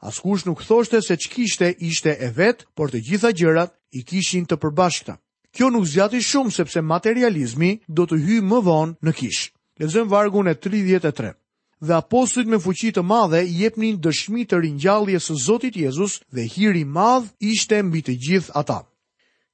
Askush 0.00 0.46
nuk 0.46 0.62
thoshte 0.64 1.02
se 1.02 1.16
që 1.20 1.28
kishte 1.34 1.68
ishte 1.84 2.14
e 2.16 2.30
vetë, 2.36 2.64
por 2.74 2.88
të 2.90 3.00
gjitha 3.06 3.32
gjërat 3.36 3.74
i 3.92 4.00
kishin 4.08 4.46
të 4.48 4.56
përbashkëta. 4.62 5.18
Kjo 5.52 5.68
nuk 5.70 5.84
zjati 5.86 6.20
shumë 6.22 6.54
sepse 6.54 6.80
materializmi 6.80 7.80
do 7.88 8.06
të 8.06 8.16
hy 8.24 8.38
më 8.40 8.60
vonë 8.66 8.96
në 9.04 9.12
kishë. 9.18 9.50
Lezëm 9.82 10.08
vargun 10.08 10.48
e 10.48 10.54
33. 10.54 11.32
Dhe 11.80 11.94
apostit 11.96 12.46
me 12.46 12.58
fuqi 12.60 12.92
të 12.92 13.02
madhe 13.02 13.40
jepnin 13.42 13.96
dëshmi 14.00 14.44
të 14.48 14.60
rinjallje 14.60 15.20
së 15.26 15.34
Zotit 15.46 15.76
Jezus 15.76 16.20
dhe 16.32 16.44
hiri 16.54 16.84
madh 16.84 17.28
ishte 17.40 17.82
mbi 17.82 18.00
të 18.04 18.14
gjithë 18.26 18.52
ata. 18.60 18.84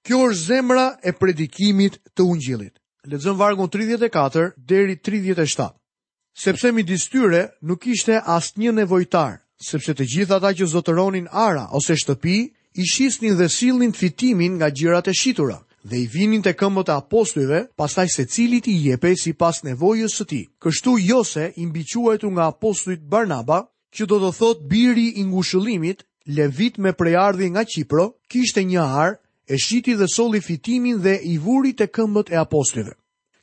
Kjo 0.07 0.21
është 0.29 0.47
zemra 0.47 0.87
e 1.03 1.13
predikimit 1.15 1.99
të 2.15 2.23
ungjilit. 2.27 2.75
Lezëm 3.11 3.39
vargun 3.39 3.71
34 3.71 4.53
deri 4.59 4.97
37 4.99 5.71
sepse 6.37 6.71
mi 6.73 6.83
distyre 6.85 7.43
nuk 7.69 7.87
ishte 7.89 8.21
as 8.37 8.53
një 8.61 8.73
nevojtar, 8.79 9.39
sepse 9.69 9.95
të 9.97 10.05
gjithë 10.15 10.35
ata 10.37 10.51
që 10.59 10.67
zotëronin 10.75 11.27
ara 11.33 11.65
ose 11.79 11.97
shtëpi, 11.97 12.37
i 12.81 12.85
shisnin 12.93 13.39
dhe 13.39 13.49
silnin 13.49 13.93
fitimin 13.97 14.59
nga 14.61 14.69
gjirat 14.77 15.09
e 15.09 15.15
shitura, 15.21 15.57
dhe 15.89 15.97
i 16.05 16.07
vinin 16.15 16.43
të 16.45 16.53
këmbët 16.61 16.93
e 16.93 16.97
apostujve, 17.01 17.61
pastaj 17.81 18.09
se 18.17 18.27
cilit 18.35 18.69
i 18.69 18.75
jepe 18.89 19.15
si 19.17 19.33
pas 19.33 19.63
nevojës 19.65 20.19
së 20.19 20.25
ti. 20.31 20.43
Kështu 20.63 20.97
jose 21.01 21.47
i 21.57 21.65
nga 21.73 22.45
apostuit 22.53 23.01
Barnaba, 23.01 23.61
që 23.97 24.05
do 24.07 24.17
të 24.21 24.31
thot 24.37 24.59
biri 24.69 25.07
i 25.17 25.25
ngushëlimit, 25.25 26.05
levit 26.37 26.77
me 26.79 26.93
prejardhi 26.93 27.49
nga 27.51 27.65
Qipro, 27.65 28.07
kishte 28.29 28.61
një 28.65 28.83
arë, 29.03 29.17
e 29.49 29.57
shiti 29.59 29.97
dhe 29.97 30.09
soli 30.17 30.41
fitimin 30.45 31.01
dhe 31.03 31.17
i 31.33 31.39
vuri 31.39 31.73
të 31.73 31.87
këmbët 31.97 32.29
e 32.33 32.37
apostujve. 32.37 32.93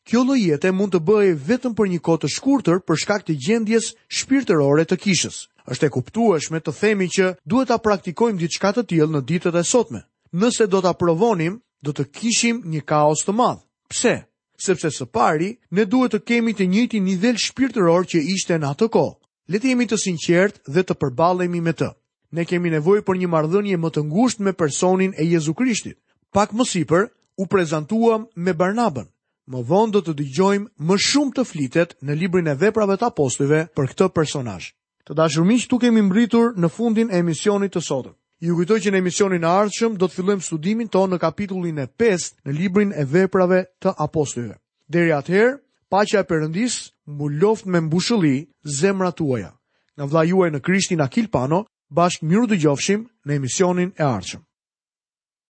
Kjo 0.04 0.22
lloj 0.28 0.40
jete 0.44 0.72
mund 0.76 0.92
të 0.94 1.00
bëhej 1.08 1.34
vetëm 1.48 1.74
për 1.80 1.88
një 1.92 2.00
kohë 2.04 2.22
të 2.26 2.30
shkurtër 2.36 2.82
për 2.88 3.00
shkak 3.04 3.22
të 3.28 3.36
gjendjes 3.46 3.92
shpirtërore 4.20 4.84
të 4.88 4.98
kishës. 5.04 5.38
Është 5.72 5.86
e 5.88 5.94
kuptueshme 5.96 6.60
të 6.60 6.74
themi 6.80 7.08
që 7.18 7.28
duhet 7.48 7.72
ta 7.72 7.78
praktikojmë 7.86 8.40
diçka 8.44 8.74
të 8.76 8.84
tillë 8.92 9.14
në 9.14 9.22
ditët 9.30 9.56
e 9.56 9.64
sotme. 9.70 10.02
Nëse 10.42 10.68
do 10.68 10.82
ta 10.84 10.92
provonim, 11.00 11.56
do 11.80 11.94
të 11.96 12.06
kishim 12.20 12.60
një 12.74 12.82
kaos 12.90 13.24
të 13.24 13.36
madh. 13.40 13.64
Pse? 13.90 14.16
Sepse 14.64 14.92
së 14.92 15.08
pari 15.16 15.54
ne 15.76 15.86
duhet 15.88 16.12
të 16.12 16.20
kemi 16.30 16.52
të 16.56 16.68
njëjtin 16.74 17.04
nivel 17.08 17.40
shpirtëror 17.46 18.04
që 18.12 18.26
ishte 18.36 18.60
në 18.60 18.74
atë 18.76 18.90
kohë. 18.98 19.16
Le 19.52 19.60
të 19.60 19.72
jemi 19.72 19.88
të 19.92 20.00
sinqertë 20.04 20.62
dhe 20.76 20.84
të 20.84 21.00
përballemi 21.04 21.64
me 21.64 21.72
të. 21.74 21.90
Ne 22.36 22.44
kemi 22.48 22.72
nevojë 22.76 23.06
për 23.08 23.22
një 23.24 23.32
marrëdhënie 23.38 23.80
më 23.80 23.90
të 23.96 24.04
ngushtë 24.12 24.44
me 24.48 24.54
personin 24.64 25.16
e 25.20 25.24
Jezu 25.32 25.54
Krishtit. 25.56 25.98
Pak 26.36 26.52
më 26.52 26.68
sipër 26.76 27.08
u 27.44 27.48
prezantuam 27.48 28.28
me 28.36 28.52
Barnabën. 28.54 29.08
Më 29.52 29.60
vonë 29.68 29.92
do 29.94 30.00
të 30.08 30.14
dëgjojmë 30.20 30.86
më 30.90 30.96
shumë 31.06 31.34
të 31.38 31.44
flitet 31.48 31.94
në 32.08 32.14
librin 32.20 32.48
e 32.48 32.54
veprave 32.60 32.96
të 33.00 33.08
apostujve 33.12 33.58
për 33.76 33.90
këtë 33.92 34.08
personazh. 34.16 34.70
Të 35.04 35.16
dashur 35.20 35.44
miq, 35.48 35.66
tu 35.68 35.80
kemi 35.84 36.02
mbritur 36.06 36.54
në 36.56 36.70
fundin 36.72 37.12
e 37.12 37.20
emisionit 37.20 37.74
të 37.76 37.82
sotëm. 37.88 38.14
Ju 38.44 38.56
kujtoj 38.56 38.78
që 38.86 38.92
në 38.94 39.00
emisionin 39.04 39.44
e 39.44 39.50
ardhshëm 39.50 39.98
do 40.00 40.08
të 40.08 40.16
fillojmë 40.16 40.44
studimin 40.48 40.90
tonë 40.94 41.12
në 41.16 41.20
kapitullin 41.26 41.80
e 41.84 41.88
5 42.04 42.30
në 42.48 42.56
librin 42.62 42.92
e 42.92 43.04
veprave 43.16 43.60
të 43.84 43.94
apostujve. 44.08 44.56
Deri 44.96 45.14
atëherë, 45.18 45.52
paqja 45.92 46.24
e 46.24 46.28
Perëndis 46.32 46.80
mbuloft 47.12 47.68
me 47.68 47.84
mbushëlli 47.90 48.36
zemrat 48.80 49.20
tuaja. 49.20 49.52
Na 50.00 50.24
juaj 50.32 50.50
në 50.56 50.60
Krishtin 50.64 51.04
Akil 51.04 51.28
Pano, 51.36 51.66
bashkë 51.92 52.26
miru 52.32 52.48
dëgjofshim 52.56 53.06
në 53.28 53.40
emisionin 53.42 53.92
e 54.00 54.04
ardhshëm. 54.16 54.44